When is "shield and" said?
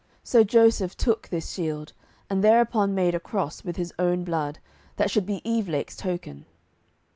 1.51-2.43